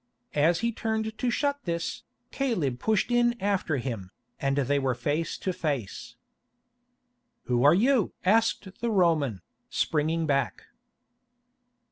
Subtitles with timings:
[0.33, 2.01] As he turned to shut this,
[2.31, 6.15] Caleb pushed in after him, and they were face to face.
[7.43, 10.63] "Who are you?" asked the Roman, springing back.